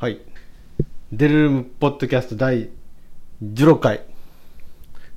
[0.00, 0.20] はい。
[1.10, 2.70] デルルムポッドキャスト第
[3.42, 4.04] 16回、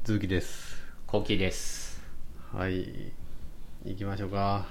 [0.04, 0.76] 続きです。
[1.06, 2.02] コウキです
[2.52, 3.12] はい。
[3.86, 4.66] 行きましょうか。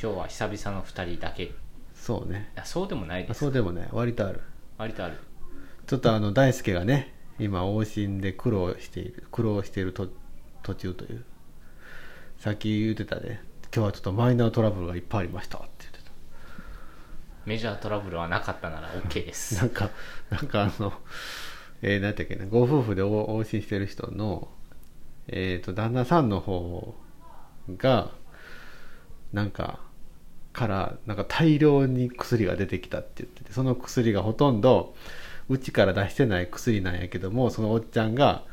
[0.00, 1.52] 今日は久々の2人だけい
[1.96, 2.52] そうね。
[2.54, 4.40] やそうでもないあですそうでもね、割とある。
[4.78, 5.16] 割とある
[5.88, 10.06] ちょっとあの、大輔がね、今、往診で苦労している、苦労していると
[10.62, 11.24] 途中という。
[12.38, 13.42] さっき言ってたね。
[13.74, 15.60] 今日はちょっとマイナートラブルがいっぱいありました。
[17.46, 19.56] メジャートラブルはなかったなら OK です。
[19.56, 19.90] なんか、
[20.30, 20.92] なんかあの、
[21.82, 24.48] えー、なんていうっけな、ご夫婦で往診してる人の、
[25.28, 26.94] えっ、と、旦那さんの方
[27.76, 28.10] が、
[29.32, 29.80] なんか、
[30.52, 34.94] から、なんか大量に薬が出てきたって言ってて、その薬がほとんど、
[35.48, 38.44] うちから出してない薬なんやけども、そのおっちゃんが、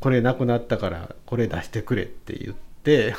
[0.00, 3.14] これなくなったから、これ出してくれって言って、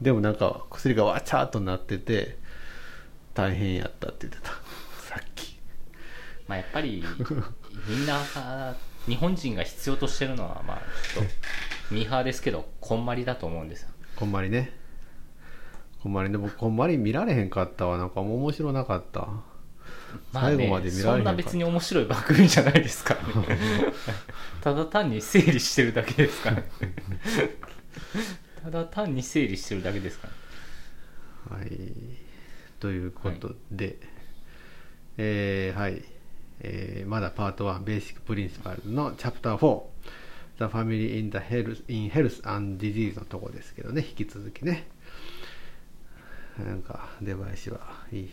[0.00, 2.38] でもなんか薬がわちゃーっとなってて、
[3.34, 4.50] 大変やったって言ってた。
[5.08, 5.58] さっき。
[6.46, 7.04] まあやっぱり
[7.88, 8.74] みんなが
[9.06, 10.82] 日本人が必要としてるのはまあ
[11.14, 11.30] ちょっと
[11.94, 14.78] ミーハーですけどこんまりだと思うんですよこんまりね。
[16.02, 17.98] こんまりね、僕、こんまり見られへんかったわ。
[17.98, 19.28] なんかもう面白なかった。
[20.32, 23.48] まあね最後まで見られへんそんかったな別に面白い番組じゃないですからね
[24.60, 26.70] ただ単に整理してるだけですからね
[28.62, 30.28] ただ単に整理してるだけですか
[31.50, 31.68] らはい。
[32.80, 33.98] ということで、
[35.16, 36.02] えーはい。
[36.62, 39.82] えーまだパート1、ベーシックプリンシパルのチャプター4、
[40.58, 44.86] The Family in, the health, in Health and Disease のとこですけどね、引き続きね。
[46.58, 47.78] なんか、出囃子は
[48.12, 48.30] いい。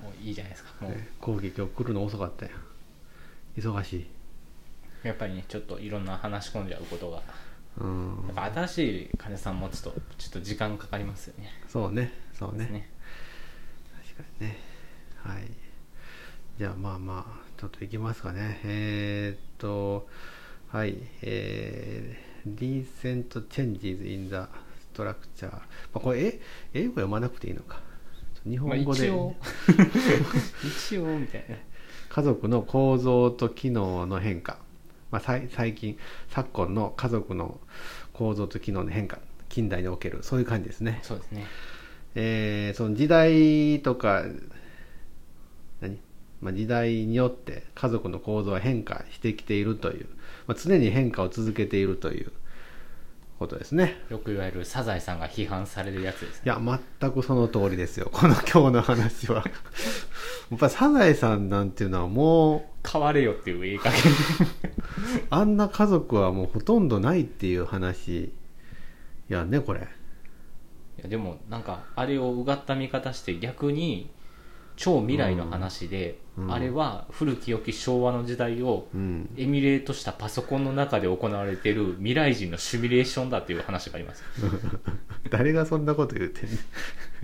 [0.00, 2.54] もういいじゃないですかもうね講義今日来るの遅かったやん。
[3.56, 4.06] 忙しい。
[5.02, 7.22] やっぱりねちょっといろんな話し込んじゃうことが
[7.78, 8.52] うんやっ。
[8.52, 12.90] ぱ新しい患者さん持つとちょっと時間かかりますよねそうね、そうね。
[14.16, 14.56] かにね。
[15.22, 15.44] はい。
[16.58, 18.60] じゃあまあまあ、ちょっといきますかね。
[18.64, 20.08] えー、っと、
[20.68, 20.96] はい。
[21.22, 24.36] えー、recent changes in the
[24.94, 25.50] structure。
[25.50, 25.60] ま
[25.94, 26.40] あ、これ、え、
[26.74, 27.80] 英語読まなくていいのか。
[28.44, 29.34] 日まあ本語で、一応
[30.64, 31.56] 一応みたいな
[32.08, 34.58] 家族の構造と機能の変化。
[35.10, 37.60] まあ、さい最近、昨今の家族の
[38.12, 39.18] 構造と機能の変化。
[39.48, 41.00] 近代における、そういう感じですね。
[41.02, 41.46] そうですね
[42.16, 44.24] えーその時代とか
[45.80, 45.98] 何、
[46.40, 50.06] まあ、時代によって家族の構造は変化してきているという、
[50.46, 52.32] まあ、常に変化を続けているという
[53.38, 54.00] ことですね。
[54.08, 56.42] よく言われるサザエさんが批判されるやつですね。
[56.46, 56.58] いや
[57.00, 58.08] 全くその通りですよ。
[58.10, 59.44] この 今日の話は。
[60.50, 64.00] やっぱりサザエさんなんていうのはもう変われよっていうええ加減
[65.28, 68.32] あんな家族はもうほとんどないっていう話
[69.28, 69.88] やねこれ
[70.98, 74.10] いやでもなんかあれをうがった見方して逆に
[74.76, 76.52] 超未来の話で、うん。
[76.52, 79.30] あれは古き良き昭和の時代をうん。
[79.36, 84.22] エミュレートしたパソコンの中で行われている未来人のシミュレーションだっていう話があります。
[85.30, 86.50] 誰がそんなこと言うてん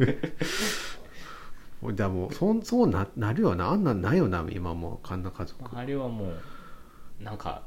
[0.06, 3.68] ねんじゃあもうそんそうななるよな。
[3.68, 5.76] あんなんないよな今もうあんな家族。
[5.76, 6.32] あれはも
[7.20, 7.62] うなんか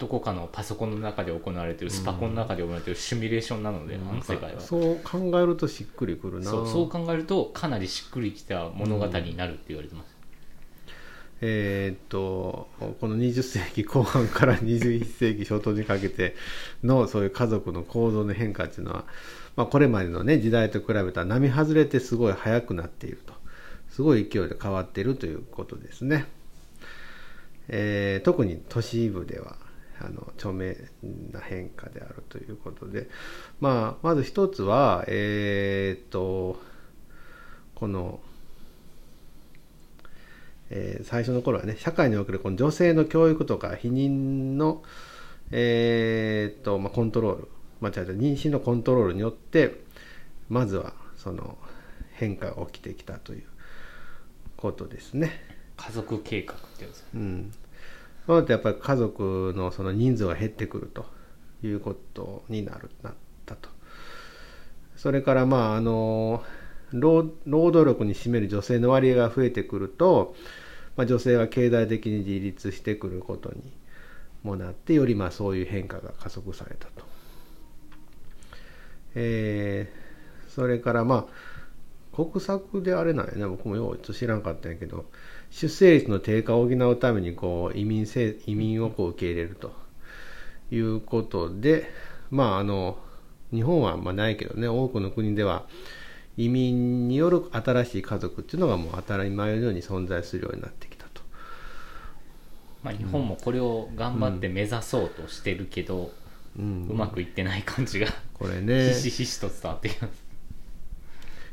[0.00, 4.60] どこかのパソコンの中で行われているスパコンの中で行われているシミュレーションなので、あの世界は。
[4.60, 6.50] そう考えるとしっくりくるな。
[6.50, 10.16] そう考えるとかなりしっくりきた物語になるって言われてます、
[11.42, 16.34] えーっとこの20世紀後半から21世紀初頭にかけて
[16.82, 19.04] のそういう家族の構造の変化っていうのは、
[19.54, 23.34] まあ、これまでの、ね、時代と比べたら並外れてすごい速くなっていると。
[23.90, 26.26] すごい勢いで変わっているということですね、
[27.68, 29.56] えー特に都市部では
[30.00, 30.76] あの著名
[31.30, 33.08] な変化であるということで、
[33.60, 36.60] まあ、まず一つはえーっと
[37.74, 38.20] この
[40.70, 44.10] えー最初の頃はね社会におけるこの女性の教育とか避妊
[44.56, 44.82] の、
[45.50, 47.48] えーっとまあ、コントロール、
[47.80, 49.82] まあ、違う妊娠のコントロールによって
[50.48, 51.58] まずはその
[52.14, 53.44] 変化が起きてきたという
[54.56, 55.30] ことですね。
[55.76, 57.52] 家族計画っていうんですうん、
[58.26, 61.06] そうなるとやっぱり家族のその人数が減ってくると
[61.62, 63.14] いうことになるなっ
[63.46, 63.68] たと。
[64.96, 66.42] それからまああの
[66.92, 70.34] 労労働力に占める女性の割合が増えてくると、
[70.96, 73.62] まあ、女性は経済的に自立してくることに
[74.44, 77.04] もなってよりまあそういう変化が加速されたと。
[79.14, 80.10] えー
[80.50, 81.28] それからま
[82.12, 85.06] あ国策であれなんやね僕もようちょっと知らんかったんやけど
[85.50, 89.80] 出生率の低下を補うためにこう移民せ移民をこう受け入れると。
[90.70, 91.90] いうことで
[92.30, 92.98] まああの
[93.52, 95.66] 日本はまあないけどね多くの国では
[96.36, 101.20] 移民による新しい家族っていうのがもう当たり前のように存在するようになってきたと。
[102.82, 106.12] まあ、日本もこれを頑張って目指そうとしてるけど、
[106.58, 106.86] うん。
[106.88, 108.90] うまくいってない感じがこれね。
[108.94, 110.08] ひしひしと伝わってきま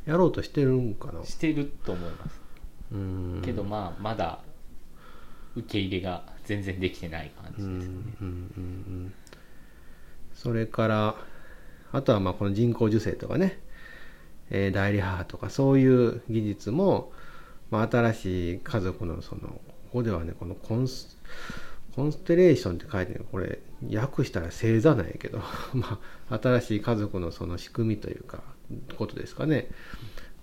[0.05, 1.25] やろうとしてるんかな。
[1.25, 2.39] すしてると思います。
[2.41, 2.46] うん
[3.43, 4.39] けどまあまだ
[5.55, 9.13] 受け入れが全然できてない感じうんうんです、うんうん。
[10.33, 11.15] それから
[11.91, 13.59] あとはまあこの人工授精とかね、
[14.49, 17.11] えー代理母とかそういう技術も、
[17.71, 19.59] まあ、新しい家族のそのこ
[19.93, 21.17] こではねこのコンス
[21.95, 23.25] コンステレーションって書いてる。
[23.31, 23.59] これ
[23.91, 25.39] 訳したら星座なんやけど。
[25.73, 25.99] ま
[26.29, 28.43] あ新しい家族のその仕組みというか
[28.97, 29.67] ことですかね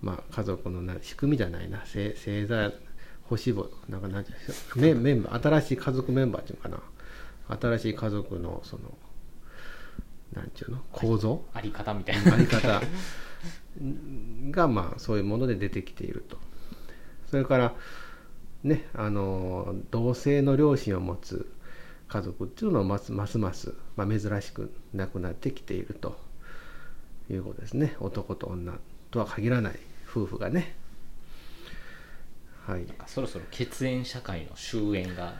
[0.04, 1.78] まあ家族のな仕組みじゃないな。
[1.78, 2.70] 星星座
[3.28, 4.24] 星母なんかなん
[4.76, 6.68] メンメンバー新しい家族メンバーっていうのか
[7.48, 7.56] な。
[7.60, 8.82] 新しい家族のその
[10.34, 10.78] なんていうの？
[10.92, 11.42] 構造？
[11.54, 12.82] あり方みたいなあり方。
[14.50, 16.38] がまあそういうもので出てきていると。
[17.30, 17.74] それから
[18.62, 21.50] ねあの同性の両親を持つ
[22.06, 26.16] 家族っていうのはますますます、まあ、珍しくなくなってきていると
[27.30, 27.96] いうことですね。
[28.00, 28.74] 男と女
[29.10, 29.78] とは限らない
[30.14, 30.74] 夫婦がね。
[32.66, 35.34] はい、そろそろ血縁社会の終焉が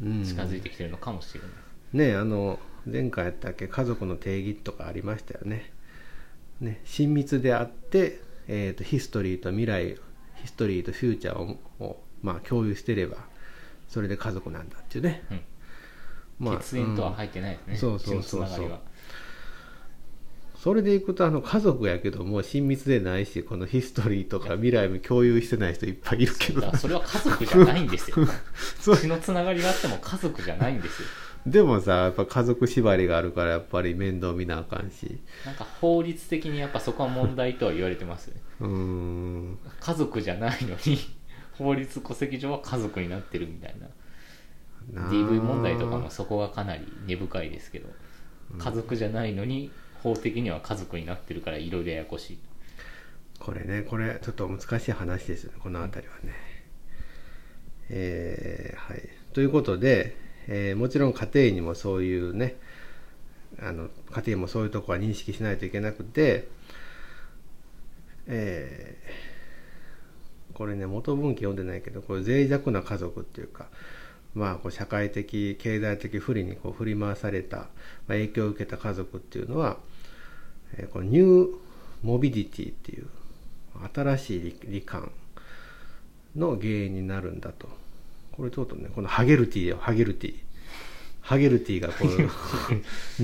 [0.00, 3.66] うん、近づいてきてるのかもしれない、ねあの前回やったっけ？
[3.66, 5.72] 家族の定義とかありましたよね。
[6.60, 9.96] ね親密であって、えー、とヒストリーと未来
[10.36, 13.16] ヒストリーとフューチャーををまあ、共有してれば
[13.88, 15.24] それで家族なんだっていうね、
[16.40, 16.58] うん。
[16.58, 18.46] 血縁とはうん入ってないですね、そうそうそうそう。
[18.46, 18.80] 血のつながりは
[20.62, 26.76] それでいくとあの家族やけどもう親密でないしこのヒストリーとか未来も共有してない人いっぱいいるけど。
[26.76, 28.16] それは家族じゃないんですよ。
[28.82, 31.08] 血のつながりがあっても家族じゃないんですよ。
[31.46, 35.20] でもさやっぱ家族縛りがあるからやっぱり面倒見なあかんし。
[35.46, 39.58] なんか法律的にやっぱそこは問題とは言われてますうーん。
[39.78, 40.98] 家族じゃないのに
[41.56, 43.76] 法律戸籍上は家族になってるみたい
[44.92, 45.02] な。
[45.02, 45.12] なあ。
[45.12, 47.88] DV 問題とかもそこがかなり根深いですけど。
[48.56, 49.70] 家族じゃないのに
[50.02, 52.38] 法的には家族になってるからいろいろややこしい
[53.38, 56.34] これねこれちょっと難しい話ですよねこの辺りはね。
[57.90, 60.14] えーはい、ということで、
[60.46, 62.56] えーもちろん家庭にもそういうね
[63.62, 66.48] あの家庭もそういうとこは認識しないといけなくて、
[68.26, 69.38] えー
[70.58, 73.68] これね元文献読んでないけどこれ脆弱な家族っていうか
[74.38, 77.68] まあ、こう社会的経済的不利にこう振り回された、まあ、
[78.12, 79.76] 影響を受けた家族っていうのは、
[80.76, 81.48] えーこのニュー
[82.02, 83.06] モビリティっていう
[83.92, 85.10] 新しい罹患
[86.36, 87.68] の原因になるんだと。
[88.32, 90.34] これちょっとねこのハゲルティよハゲルティ
[91.20, 92.16] ハゲルティがこのニ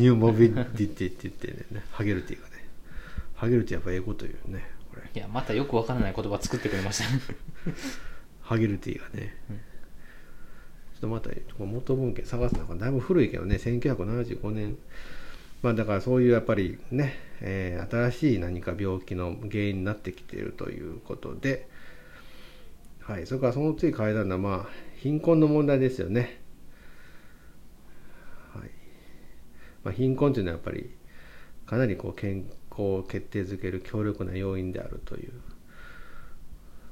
[0.08, 2.54] ューモビリティって言ってねハゲルティがね。
[3.34, 5.02] ハゲルティやっぱ英語というねこれ。
[5.14, 7.20] いやまたよくわからない言葉作ってくれましたね。
[8.42, 9.54] ハゲルティがね、ちょ
[10.98, 13.56] っとまた元文献探すのがだいぶ古いけどね。
[13.56, 14.76] 1975年。
[15.62, 21.68] まあだからそういうやっぱりね、えー新しい何か病気の原因になってきているということで。
[23.00, 23.26] はい。
[23.26, 26.40] それからその次書いたのはまあ貧困の問題ですよね。
[28.54, 28.70] はい。
[29.84, 30.90] まあ、貧困というのはやっぱり
[31.66, 35.32] かなりこう健康を決定づける強力な要因であるという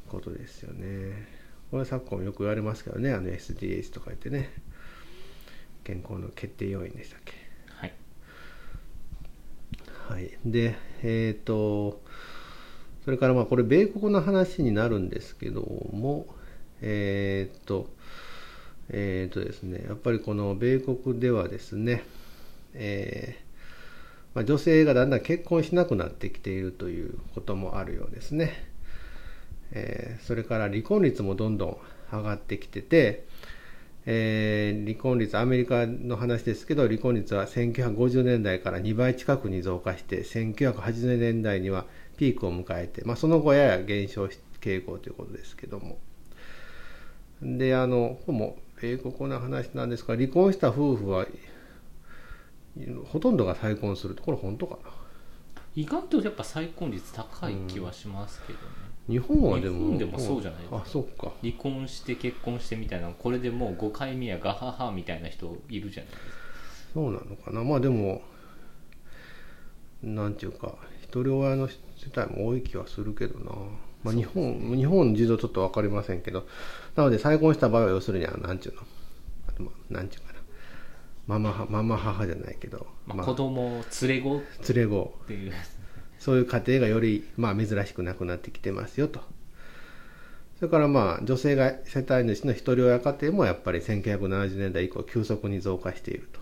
[0.09, 1.42] ことですよね。
[1.73, 4.53] これは昨今よく言われますけどね、あの SDS とか言ってね、
[5.85, 7.33] 健康の決定要因でしたっけ。
[7.75, 7.93] はい
[10.07, 10.31] はい。
[10.45, 12.03] で、えっ、と、
[13.07, 15.63] それからまあこれ米国の話になるんですけど
[15.95, 16.27] も、
[16.83, 17.89] えっ、と、
[18.91, 22.05] えっ、とですね、やっぱりこの米国ではですね、
[22.75, 28.72] えーまあ、女性がだんだん結婚しなくなってきているということもあるようですね。
[29.73, 31.77] えーそれから離婚率もどんどん
[32.17, 33.25] 上がってきてて、
[34.07, 41.87] えー離婚率、アメリカの話ですけど、離婚率は1950年代から2倍近くに増加して、1980年代には
[42.17, 44.29] ピークを迎えて、まあ、その後やや減少
[44.61, 45.99] 傾向ということですけども。
[47.43, 51.27] で、あの、ここも米国の話なんですが、離婚した夫婦は、
[53.07, 54.15] ほとんどが再婚する。
[54.15, 54.91] と、これ本当かな？
[55.75, 58.65] 意外とやっぱ再婚率高い気はしますけどね、
[59.09, 60.61] 日本はでも日本でもそうじゃない？
[60.61, 61.33] ですかあそっか。
[61.43, 66.13] 離婚して結婚してみたいなこれでもう5回目やガハハみたいな人いるじゃない？
[66.13, 66.31] ですか
[66.95, 67.65] そうなのかな？
[67.65, 68.23] まあでも
[70.03, 71.75] なんていうか一人親の世
[72.25, 73.53] 帯も多い気はするけどな、
[74.05, 76.47] まあ、日本、日本の事情ちょっと分かりませんけど。
[76.97, 79.71] なので再婚した場合は要するにあのなんていうの？
[79.91, 80.39] なんていうかな。
[81.27, 84.41] ママはママ母じゃないけど、まあ、まあ子供連れ子っ
[84.75, 85.15] 連れ子。
[85.29, 85.53] ていう
[86.23, 89.19] そういう家庭がより、まあ、珍しくなくなってきてますよと。
[90.55, 96.39] そそれからまあ女性が世帯主の一人親家庭もやっぱり1970年代以降急速に増加していると。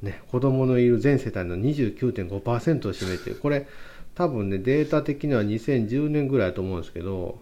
[0.00, 3.40] ね、子供のいる全世帯の29.5%を占めている。
[3.40, 3.68] これ
[4.14, 7.38] 多分ねデータ的には2010年ぐらいだと思うんですけど、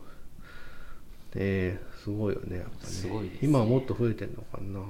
[1.37, 4.81] えー、すごいよねやっぱねね今はもっと増えてるのかな。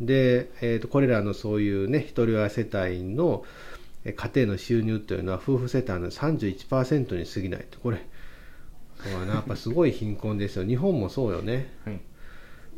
[0.00, 7.78] で、えー、とこれらのそういうね一人親世帯のえ家庭の収入というのは夫婦世帯の31%に過ぎないと。
[7.78, 8.04] これ
[9.10, 10.64] やなやっぱすごい貧困ですよ。
[10.64, 11.72] 日本もそうよね。
[11.86, 12.00] うん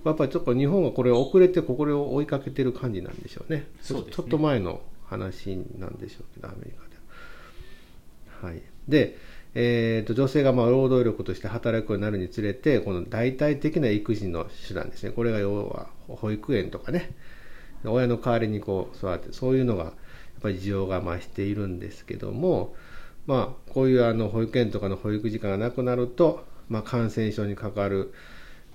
[0.04, 3.66] やっぱりちょっと日本はこれ遅れてこれを追いかけてる感じなんでしょうね。
[3.80, 4.16] そうですね。
[4.16, 6.96] ちょっと前の話なんでしょうけどアメリカで
[8.42, 8.48] は。
[8.50, 8.62] はい。
[8.86, 9.16] で、
[9.54, 15.10] えー、と女性がまあ労働力として働くようになるにつれてこの代替的な育児の手段ですね。
[15.10, 17.14] これが要は保育園とかね。
[17.86, 19.94] 親の代わりにこう育てそういうのが
[20.44, 22.74] ぱり需要が増しているんですけども
[23.26, 28.12] まあこういうあの保育園とかの保育時間がなくなると、まあ、感染症にかかる、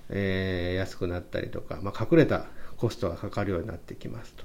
[0.09, 2.45] えー安くなったりとか、まあ、隠れた
[2.77, 4.43] コストがかかるようになってきますと。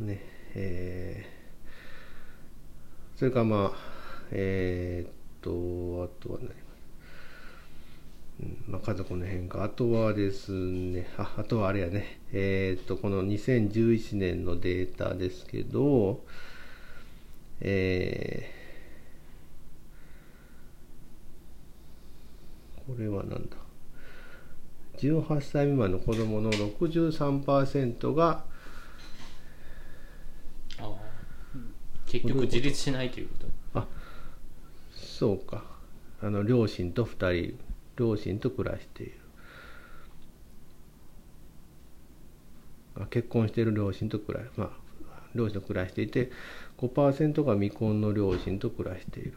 [0.00, 0.20] ね
[0.54, 1.40] えー
[3.16, 3.78] それからまあ
[4.30, 6.69] えーっとあとは何？
[8.66, 9.64] まあ、家族の変化。
[9.64, 12.20] あとはですねああとはあれやね。
[12.32, 16.24] えーっとこの2011年のデータですけど
[17.60, 18.60] えー
[22.86, 23.56] これはなんだ
[24.98, 28.44] ？18歳未満の子どもの63%が
[32.06, 33.34] 結局自立しないというこ
[33.72, 33.80] と。
[33.80, 33.86] あ
[34.92, 35.62] そうか。
[36.22, 37.69] あの両親と2人
[38.00, 39.12] 両親と暮らしている。
[43.10, 44.70] 結婚している両親と暮らまあ
[45.34, 46.30] 両親と暮らしていて
[46.78, 49.34] 5%が未婚の両親と暮らしている。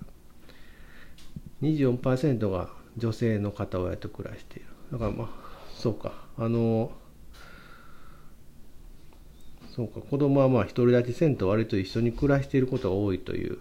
[1.62, 4.70] 24%が女性の片親と暮らしている。
[4.93, 5.29] だからまあ
[5.75, 6.13] そうか。
[6.38, 6.91] あの
[9.75, 10.00] そうか。
[10.00, 13.58] 子供はまあ独り立ちせんと割と一緒に暮らしていることが多いという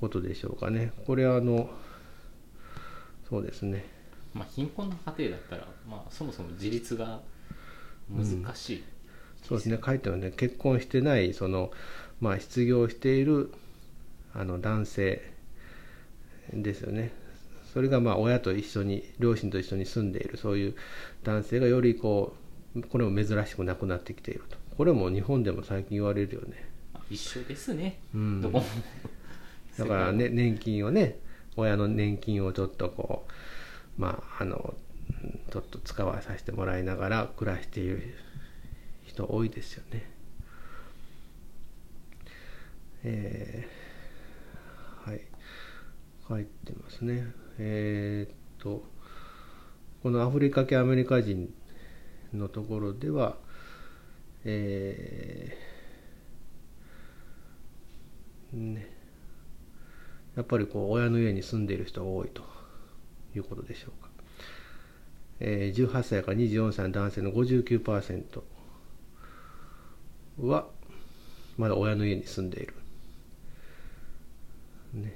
[0.00, 0.92] ことでしょうかね。
[1.04, 1.68] これはあの
[3.28, 3.94] そうですね。
[4.34, 7.20] まあ貧困な家庭だったら、まあ、そもそも自立が
[8.10, 8.84] 難しい、
[9.42, 9.78] そうですね。
[9.84, 11.70] 書いてはね結婚してないその
[12.20, 13.52] まあ失業している
[14.34, 15.22] あの男性
[16.52, 17.12] ですよね。
[17.72, 20.74] それがまあ親と一緒に両親と一緒に住んでいるそういう
[21.22, 22.34] 男性がよりこ
[22.76, 24.56] うこれも珍しくなくなってきていると。
[24.76, 26.68] これも日本でも最近言われるよね。
[26.92, 28.42] まあ一緒ですね、うん。
[28.42, 31.18] だからね年金をね
[31.56, 33.32] 親の年金をちょっとこう
[33.96, 34.74] まああの
[35.50, 38.14] ちょっと使わさせてもらいながら暮らしている
[39.04, 40.10] 人多いですよね。
[43.04, 45.20] えーはい
[46.28, 47.26] 書いてますね。
[47.58, 48.82] えーっと
[50.02, 51.52] このアフリカ系アメリカ人
[52.34, 53.36] のところでは、
[54.44, 58.86] えーね、
[60.36, 62.42] やっぱりこう親の家に住んでいる人が多いと
[63.36, 64.10] いうことでしょうか。
[65.40, 68.42] えー18歳から24歳の男性の59%
[70.40, 70.66] は
[71.56, 72.74] まだ親の家に住んでいる。
[74.94, 75.12] ね、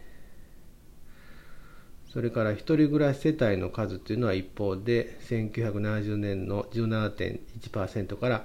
[2.12, 8.44] それから一人暮らし世帯の数というのは一方で1970年の17.1%から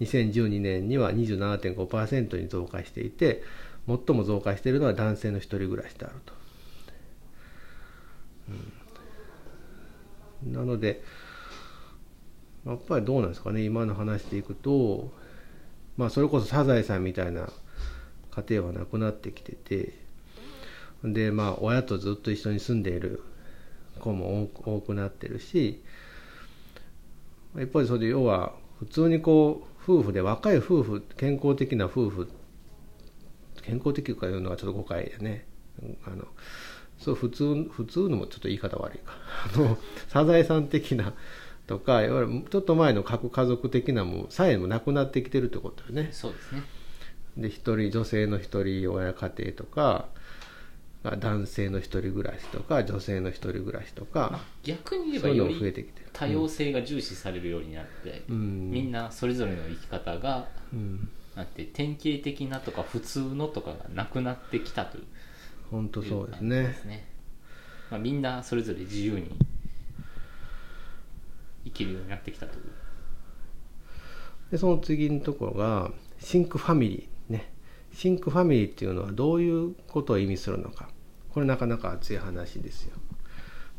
[0.00, 3.42] 2012年には27.5%に増加していて
[3.86, 6.32] 最も増加しているのは男性の一人暮らしであると。
[8.48, 8.83] うん
[10.42, 11.02] なので
[12.66, 15.12] やっぱりどうなんですかね今の話でいくと
[15.96, 17.50] まあそれこそサザエさんみたいな
[18.30, 19.94] 家庭はなくなってきてて
[21.04, 23.22] でまあ親とずっと一緒に住んでいる
[24.00, 25.82] 子も多くなってるし
[27.56, 32.30] 一方でそれで要は普通にこう夫婦で若い夫婦健康的な夫婦
[33.62, 35.46] 健康的とかいうのはちょっと誤解でね。
[36.06, 36.26] あの
[36.98, 39.14] そう普通普通のもちょっと言い方悪いか。
[39.54, 41.12] あのサザエさん的な
[41.66, 46.10] とかいわゆるちょっと前の核家族的なもさえもなくなってきてるってことよね。
[46.12, 46.62] そうですね。
[47.36, 50.08] で一人女性の一人親家庭とか
[51.02, 56.06] 男性の一人暮らしとか女性の一人暮らしとまあか逆に言えばより増えてきてる。
[56.12, 58.70] 多様性が重視されるようになって、うん。
[58.70, 61.08] みんなそれぞれの生き方がうん。
[61.36, 65.04] なんて典型的なとか普通のとかがなくなってきたという
[65.70, 66.62] 本当そうですね。
[66.62, 67.08] ですね
[67.90, 69.30] まあ、みんなそれぞれ自由に
[71.64, 72.64] 生きるようになってきたという。
[74.50, 77.52] でその次のところがシンクファミリーね。
[77.92, 80.88] シンクファミリーっていうのはどういうことを意味するのか。
[81.32, 82.96] これなかなか熱い話ですよ。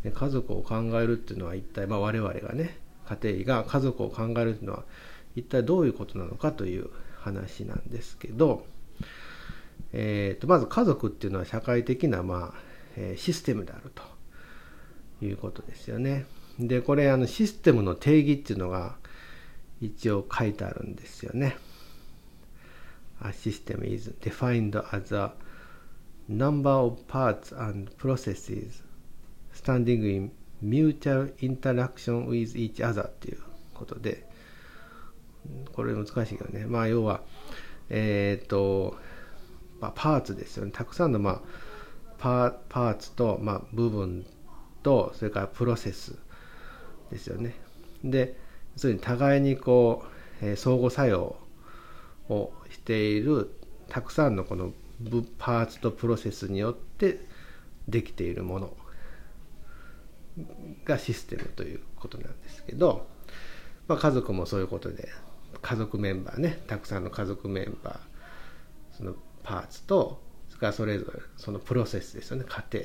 [0.04, 2.78] で家族を考えるっていうのは一体、まあ、我々がね
[3.08, 4.84] 家庭が家族を考えるっていうのは
[5.36, 6.90] 一体どういうことなのかという
[7.20, 8.66] 話なんですけど、
[9.94, 12.60] えー、とまず家族っていうのは社会的な、まあ
[12.98, 14.04] えーシステムであると
[15.26, 16.26] いうことですよね。
[16.60, 18.96] でこれあのシステムの定義っていうのが
[19.82, 21.58] 一応書いてあるんですよね。
[23.22, 25.34] A system is defined as a
[26.30, 28.84] number of parts and processes
[29.54, 33.40] standing in mutual interaction with each other っていう
[33.74, 34.26] ことで、
[35.74, 36.66] これ難しいけどね。
[36.66, 37.22] まあ要は、
[37.90, 38.98] えっ、と、
[39.80, 40.72] まあ、パーツですよね。
[40.72, 41.42] たくさんの、まあ、
[42.18, 44.26] パーパーツと、まあ、部分
[44.84, 46.18] と、それからプロセス
[47.12, 47.56] ですよね。
[48.04, 48.38] で、
[48.74, 50.04] 要するに互いにこ
[50.42, 51.38] う、えー相互作用
[52.30, 53.52] をしている
[53.88, 54.74] たくさんのこの
[55.38, 57.26] パーツとプロセスによって
[57.88, 58.78] できているもの
[60.84, 63.08] がシステムということなんですけど、
[63.88, 65.10] まあ、家族もそういうことで
[65.62, 72.46] 家族メンバーねたくさんの家族メンバーそのパーツとそれからそれぞれそのプロセスですよね。
[72.48, 72.84] 過程。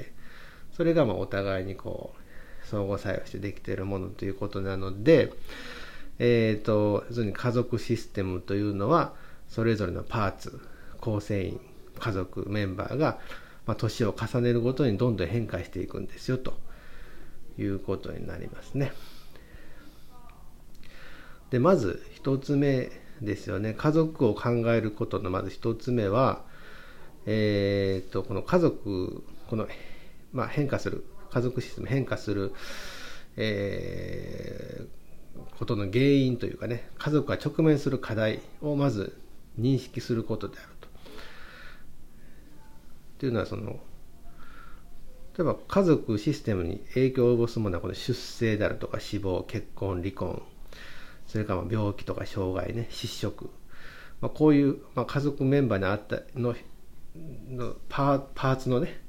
[0.72, 5.32] それがまあお互いにこう相互作用してできているものということなので、
[6.18, 9.14] えー、と要するに家族システムというのは
[9.48, 10.60] それぞれのパーツ
[11.00, 11.60] 構成員
[11.98, 13.18] 家族メンバーが、
[13.66, 16.54] まあ、年を重ねるごとにどんどん変化していくんですよと。
[17.62, 18.92] いうことになりますね。
[21.50, 22.90] でまず一つ目
[23.20, 23.74] ですよね。
[23.74, 26.42] 家族を考えることのまず一つ目は、
[27.32, 29.68] えー、とこの家族この、
[30.32, 32.52] まあ、変化する家族システム変化する、
[33.36, 35.00] えー
[35.58, 39.18] ことの原因というかね家族が直面する課題をまず
[39.58, 40.88] 認識することであると。
[43.18, 43.78] というのはその
[45.36, 50.42] 例えば家族システムに影響を及ぼすものはこの出生であるとか死亡結婚離婚
[51.26, 53.50] それから病気とか障害ね失職、
[54.20, 56.54] まあ、こういう、まあ、家族メンバーにあったの
[57.16, 59.00] のパーツのね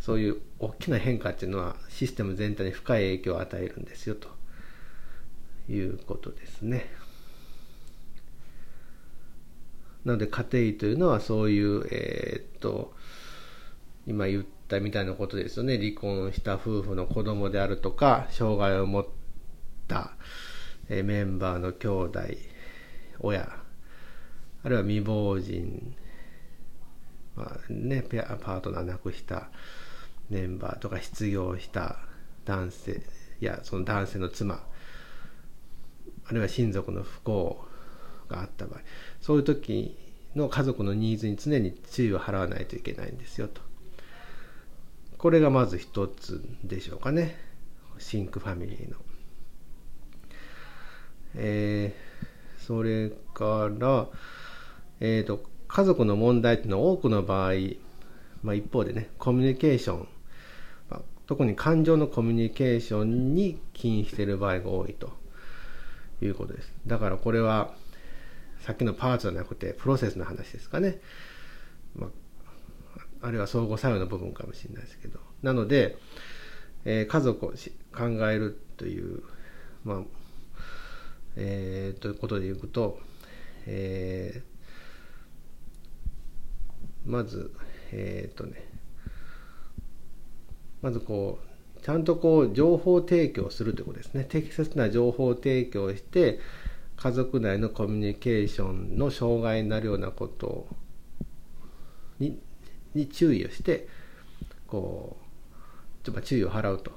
[0.00, 4.28] そういう大きな変化っていうのはシステム全体に深い影響を与えるんですよと
[5.72, 6.86] いうことですね。
[10.04, 12.94] なので家庭というのはそういう、えーっと
[14.06, 19.06] 今言ったみたいなことですよね離婚した夫婦の子供であるとか障害を持っ
[19.88, 20.12] た、
[20.90, 22.20] えメンバーの兄弟
[23.20, 23.48] 親
[24.62, 25.94] あるいは未亡人、
[27.36, 29.48] まあね、ペアパートナー亡くした
[30.30, 31.98] メンバーとか失業した
[32.44, 33.02] 男性
[33.40, 34.54] やその男性の妻
[36.26, 37.64] あるいは親族の不幸
[38.28, 38.80] があった場合
[39.20, 39.96] そういう時
[40.34, 43.60] の家族のニーズに常に注意を払わないといけないんですよと。
[45.18, 47.36] これがまず一つでしょうかね。
[47.98, 48.96] シンクファミリーの。
[51.36, 52.14] えー
[52.64, 54.08] それから
[54.98, 57.54] えーと家族の問題っていうのは多くの場合、
[58.44, 60.08] まあ、一方でねコミュニケーション、
[60.88, 65.12] まあ特に感情のコミュニケーションに起因している場合が多いと
[66.22, 66.72] いうことです。
[66.86, 67.74] だからこれは、
[68.60, 71.00] さっきのパーツじゃなくて、プロセスの話ですかね。
[71.96, 75.18] まあ、あるいは相互作用の部分かもしれないですけど。
[75.42, 75.98] なので、
[76.84, 79.24] えー家族を考えるという、
[79.84, 80.02] まあ、
[81.34, 83.00] えーということで言うと、
[83.66, 84.53] えー
[87.04, 87.52] まず、
[87.92, 88.64] えっ、とね、
[90.82, 94.24] まずこう、ちゃんとこう、情報提供するということですね。
[94.24, 96.40] 適切な情報提供をして、
[96.96, 100.66] 家族内のコミュニケーションの障害になるようなこと
[102.18, 102.38] に
[102.94, 103.88] に注意をして、
[104.66, 106.92] こう、ちょっと注意を払うと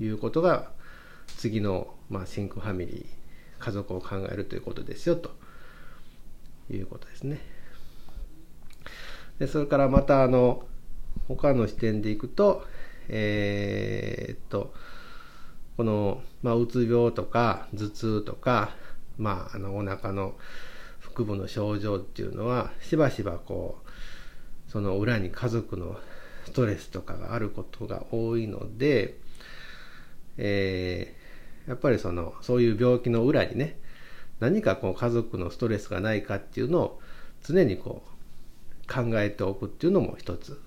[0.00, 0.70] いうことが、
[1.38, 3.06] 次の、まあ、シンクファミリー、
[3.58, 5.30] 家族を考えるということですよ、と
[6.70, 7.55] いうことですね。
[9.38, 10.64] でそれからまたあの
[11.28, 12.64] 他の視点でいくと
[13.08, 14.74] えーっと
[15.76, 18.70] この、まあ、うつ病とか頭痛とか、
[19.18, 20.34] まあ、あのお腹の
[21.00, 25.96] 腹部の症状っていうのはしばしばこうその裏に家族の
[26.46, 29.16] ストレスとかがあることが多いので、
[30.38, 31.26] えー
[31.66, 33.78] やっぱりそのそういう病気の裏にね
[34.40, 37.00] 何かこう家族のストレスがないかっていうのを
[37.42, 38.10] 常にこう
[38.88, 40.60] 考えておくっていうのも一つ、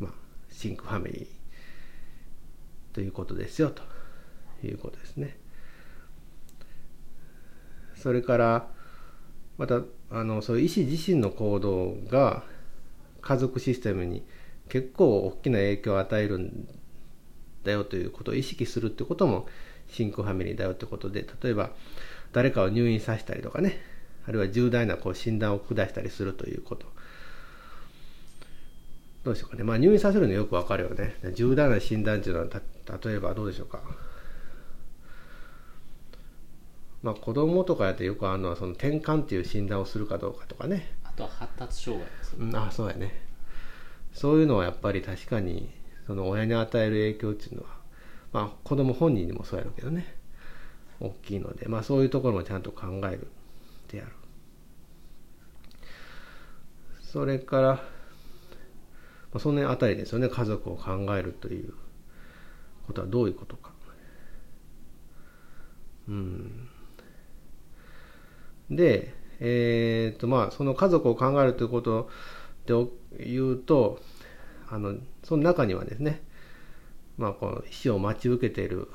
[0.00, 0.12] まあ、
[0.50, 1.26] シンクファミリー
[2.94, 3.82] ということですよと
[4.66, 5.36] いうことですね。
[7.94, 8.68] それから
[9.58, 12.44] またあのそういう医師自身の行動が
[13.20, 14.24] 家族システムに
[14.68, 16.68] 結構大きな影響を与えるん
[17.64, 19.46] だよということを意識するってことも
[19.88, 21.70] シンクファミリーだよってことで例えば
[22.32, 23.80] 誰かを入院させたりとかね
[24.26, 26.86] あるいは重大なこう診断を下したりするということ
[29.26, 29.64] どうでしょうかね。
[29.64, 31.16] まあ入院させるのよくわかるよね。
[31.34, 32.46] 重大な診断っていうのは
[33.04, 33.80] 例えばどうでしょうか。
[37.02, 40.94] まあ子供とかやってよくあるのはその転換っていう診断をするかどうかとかね。
[41.02, 43.20] あとは発達障害ですね、うん、あそうやね。
[44.12, 45.70] そういうのはやっぱり確かに
[46.06, 47.68] その親に与える影響っていうのは
[48.32, 50.14] まあ子供本人にもそうやるけどね。
[51.00, 53.26] 大きいのでまあそういうところもちゃんと考える
[53.88, 54.12] である。
[57.02, 57.95] それから、
[59.36, 60.30] まあ、その辺あたりですよね。
[60.30, 61.74] 家族を考えるという
[62.86, 63.70] ことはどういうことか。
[66.08, 66.68] うん。
[68.70, 72.08] でえーとまあ、その家族を考えるということ
[72.64, 72.74] で
[73.26, 74.00] 言うと
[74.70, 76.22] あのその中にはですね、
[77.18, 78.88] まあ、この死を待ち受けている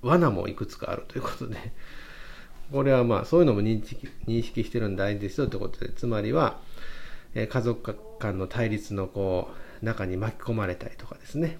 [0.00, 1.56] 罠もいくつかあるということで
[2.72, 6.58] これはまあそういうのも認識認識してるの大事ですよということでつまりは、
[7.34, 7.82] え家族
[8.20, 9.50] 間の対立のこ
[9.82, 11.58] う中に巻き込まれたりとかですね。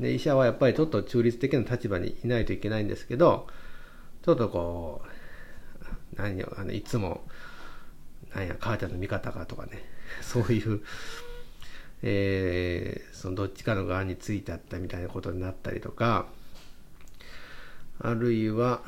[0.00, 3.46] で医者はやっぱりちょっと中立的な立場にいないといけないんですけど
[4.24, 7.22] ちょっとこう何よあのいつも
[8.34, 9.84] 何や母ちゃんの味方かとかね
[10.20, 10.80] そういう、
[12.02, 16.26] えー、そのどっちかの側についてあったみたいなことになったりとか
[18.00, 18.82] あるいは、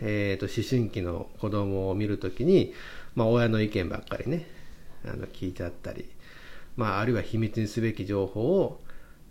[0.00, 2.72] えーと、思春期の子供を見るときに、
[3.14, 4.46] まあ、親の意見ばっかりね
[5.04, 6.08] あの聞いちゃったり、
[6.76, 8.80] まあ、あるいは秘密にすべき情報を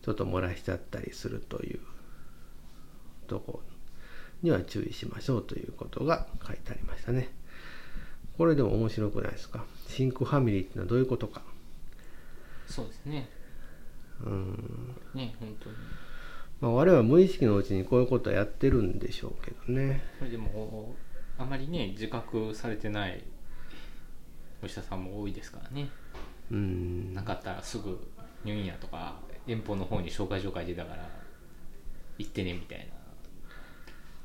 [0.02, 1.80] ちょっと漏らしちゃったりするという
[3.28, 3.62] とこ
[4.42, 7.30] には注意しましょうということが書いてありましたね。
[8.38, 9.64] これでも面白くないですか？
[9.88, 11.42] シンクファミリーっていうのはどういうことか？
[12.68, 13.30] そうですね。
[14.24, 14.96] うん。
[15.14, 15.76] ね、本当に。
[16.62, 20.04] まあ、我々は無意識のうちにこういうことはやってるんでしょうけどね。
[20.20, 20.96] これでも、
[21.38, 23.24] あまりね、自覚されてない
[24.62, 25.90] お医者さんも多いですからね。
[26.52, 27.14] うん。
[27.14, 28.00] なかったらすぐ
[28.44, 29.16] 入院やとか、
[29.48, 31.08] 遠方の方に紹介状書いてたから
[32.18, 32.86] 行ってねみたいな。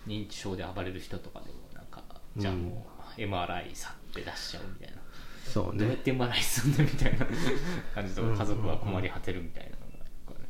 [0.07, 2.03] 認知症で暴れる人とかでもなんか
[2.37, 2.87] じゃあも
[3.19, 5.03] う MRI さって出しちゃうみたいな、
[5.47, 5.81] そうね。
[5.81, 7.27] どうやって MRI すんのみたいな
[7.95, 10.41] 感じと家族は困り果てるみたいなのがこれ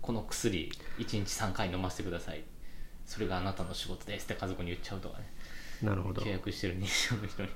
[0.00, 2.44] この薬1日3回飲ませてください。
[3.04, 5.24] それがあなたの仕事ですって家族に言っちゃうとかね。
[5.82, 6.22] なるほど。
[6.22, 7.48] 契約してる認知症の人に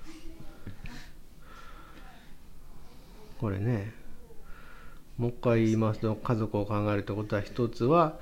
[3.40, 3.94] これね
[5.16, 8.18] もう一回言いますと家族を考えるということは一つは、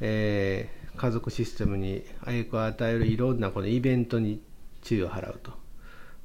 [0.00, 4.40] えー、家族システムに影響を与えるいろんなこのイベントに
[4.82, 5.52] 注意を払うと。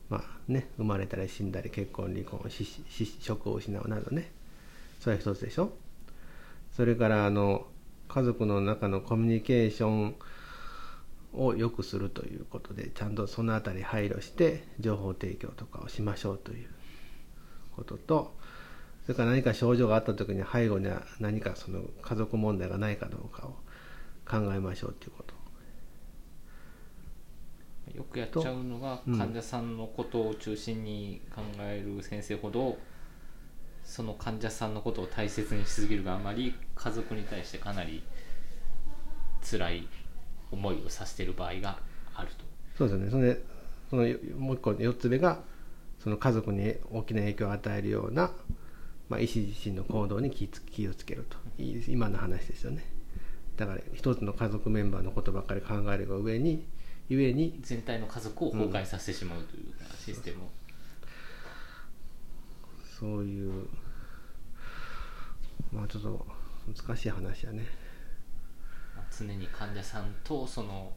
[0.10, 2.40] まあね生まれたり死んだり結婚離婚
[3.20, 4.32] 職を失うなどね。
[5.00, 5.72] それは一つでしょ。
[6.76, 7.66] それからあの
[8.10, 10.16] 家族の中のコミュニケーション
[11.34, 16.79] を良くするということでちゃんとその辺り配慮して情報提供とかをしましょうという。
[17.80, 18.34] ことと
[19.04, 23.56] それから何か症状があった時に背後には何かその家族問題がないかどうかを
[24.30, 25.40] 考えましょうということ。
[27.96, 32.78] よくやっちゃうのが患者さんのことを中心に考える先生ほど、
[33.84, 38.04] その患者さんのことを大切にしすぎるがあまり家族に対してかなり
[39.42, 39.88] 辛い
[40.52, 41.80] 思いをさせている場合が
[42.14, 42.46] あると。
[42.78, 43.10] そうですね。
[43.10, 43.42] それで
[43.90, 44.04] その
[44.38, 45.40] もう一個4つ目が
[46.04, 48.32] その家族に大きな影響を与えるような
[49.10, 52.86] まあ、医師自身の行動に気気をつけると今の話ですよね。
[53.58, 56.64] だから一つの家族メンバーのことばっかり考えるが上に
[57.10, 60.50] ゆえに全体の家族を崩壊させてしまうというか、システムを。
[63.00, 63.68] そういう
[65.74, 66.26] まあちょっと
[66.88, 67.66] 難しい話やね。
[69.18, 70.92] 常に患者さんとその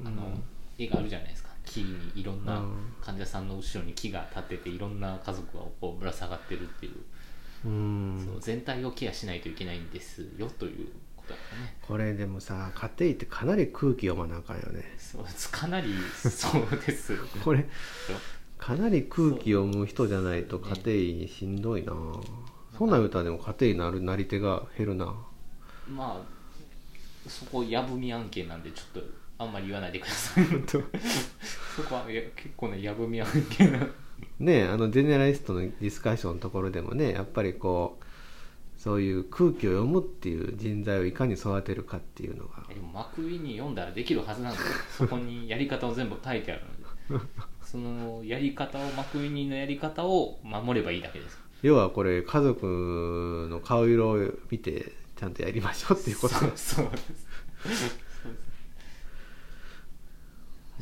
[0.00, 0.44] あの、うん、
[0.78, 2.62] 絵があるじゃないですか木にいろんな
[3.00, 7.68] 患者さんの後ろに木が立ってていろんな家族がこうぶら下がってるっていう。
[7.68, 8.22] うん。
[8.24, 11.76] そう全体をケアしないといけないんですよということだね。
[11.82, 14.94] これでもさ家庭ってかなり空気読まなあかんよね。
[14.98, 17.66] そうかなりそうです これ
[18.58, 21.92] かなり空気読む人じゃないと家庭しんどいな。
[22.76, 25.14] そんなん言うたらでも家庭になるなり手が減るな。
[25.88, 26.42] まあ
[27.28, 30.44] そこやぶみ案件なんでちょっとあんまり言わないでください。
[30.66, 33.86] そこは結構ねやぶみ案件な。
[34.38, 42.64] ねあのジェネラリストのディスカッションのところでもねやっぱりこうそういう空気を読むっていう人材をいかに育てるかっていうのが。
[42.68, 44.58] でもマクウィに読んだらできるはずなんで
[44.96, 46.62] そこにやり方を全部書いてある
[47.10, 47.26] ので。
[47.62, 51.38] そのやり方をマクウィニーのやり方を守ればいいだけです。
[51.62, 54.18] 要はこれ家族の顔色を
[54.50, 56.34] 見てちゃんとやりましょうっていうこと。
[56.34, 56.98] そうそうで
[57.74, 58.11] す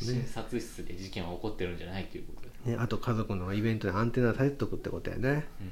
[0.04, 2.48] 診察室で事件は起こってるんじゃないということ。
[2.68, 5.66] で、ね、あと家族のイベントでアンテナ立てとくってことやね、うん。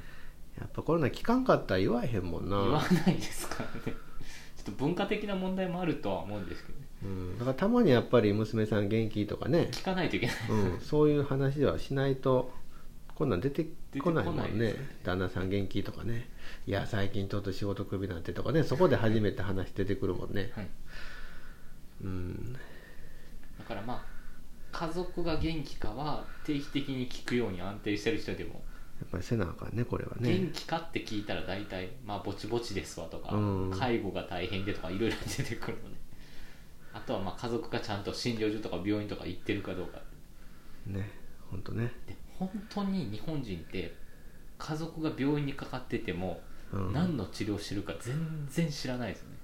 [0.59, 2.57] やっぱコロナ聞かんかったら言わへんもんな。
[2.57, 3.97] 言わないですからね。
[4.57, 6.85] ちょっと文化的な問題もあるとは思うんですけどね。
[7.01, 12.51] うん、だからたまにやっぱり娘さん元気とかね、聞かないといけないうん、そういう話はしないと
[13.19, 13.67] こんなん出て
[13.99, 14.71] こないもんね。
[14.71, 14.75] ね。
[15.03, 16.29] 旦那さん元気とかね。
[16.65, 18.63] いや最近ちょっと仕事クビなんてとかね。
[18.63, 20.51] そこで初めて話出てくるもんね。
[20.55, 20.67] はい。
[22.03, 22.53] うん。
[22.53, 24.18] だからまあ
[24.71, 28.61] 家族が元気かは定期的に聞くように安定してる人でも、
[28.99, 30.37] やっぱりせなあかんねこれはね。
[30.37, 33.71] 元気かって聞いたら大体まあぼちぼちですわとか、うん。
[33.71, 35.97] 介護が大変でとかいろいろ出てくるので。
[36.91, 39.99] あとはまあ家族がちゃんと診療所とか病院とか行ってるかどうか。
[40.87, 41.09] ね
[41.49, 41.91] 本当ね。
[42.07, 43.95] で本当に日本人って
[44.57, 46.41] 家族が病院にかかってても、
[46.73, 46.93] うん。
[46.93, 49.37] 何の治療してるか全然知らないですよね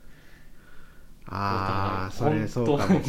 [1.27, 3.01] ああそれそうかも。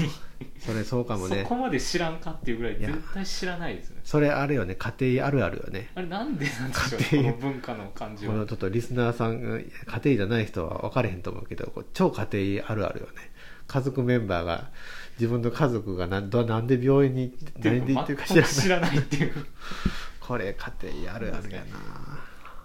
[0.59, 1.43] それそうかもね。
[1.43, 4.03] そこまで知らんかっていうぐらい絶対知らないですよね。
[4.05, 4.75] それあるよね。
[4.75, 5.91] 家庭あるあるよね。
[5.95, 8.33] あれなんでなんでしょうこの文化の感じは。
[8.33, 13.13] このちょっとリスナーさんが家庭じゃない人は分かれへんと思うけど超家庭あるあるよね。
[13.67, 14.71] 家族メンバーが
[15.19, 18.45] 自分の家族がなんどなんで病院に何で行ってるか知らない。
[18.45, 19.33] 全く知らないっていう。
[20.21, 21.67] これ家庭あるあるやな。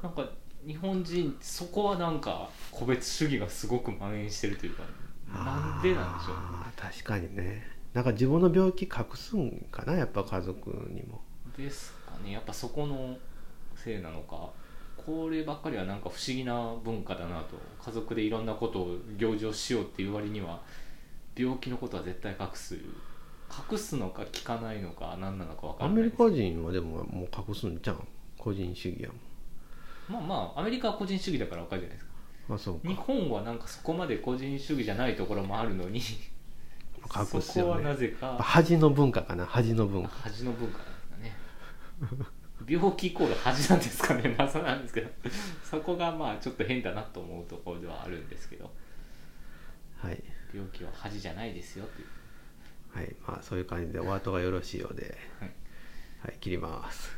[0.04, 0.28] なんか
[0.66, 4.84] 日本人そこはなんか個別主義がすごく蔓延してるというか
[5.34, 6.36] なんでなんでしょう
[6.76, 7.68] 確かにね。
[7.94, 11.22] なんか自分の病気隠すんかなやっぱ家族にも。
[11.58, 12.32] ですかね。
[12.32, 13.18] やっぱそこの
[13.76, 14.50] せいなのか。
[14.98, 17.58] こればっかりはなんか不思議な文化だなと。
[17.84, 20.62] 家族でいろんなことを行事をしようっていう割には
[21.36, 22.78] 病気のことは絶対隠す。
[23.72, 29.10] 隠すのか聞かないのか何なのか分かアらないですメリカ人はでももう隠すんじゃん個人主義や
[30.08, 32.11] まあまあアメリカは個人主義だから分かるじゃないですか。
[32.11, 32.11] もん
[32.56, 40.10] あそう日か本はなんかそこまで個人主義じゃないところもあるのに隠すそこはなぜか恥の文化かな恥の文化。
[40.10, 42.28] 恥の文化なんですかね。
[42.68, 45.10] 病気イコール恥なんですかね 謎なんですけど。
[45.64, 48.72] そこがまあちょっと変だなと思うところではあるんですけど。
[49.98, 50.24] はい。
[50.54, 52.08] 病気は恥じゃないですよっていう。
[52.98, 53.16] はい。
[53.28, 55.18] まあそういう感じでお後がよろしいようで。
[55.40, 55.52] はい。
[56.22, 57.10] はい切ります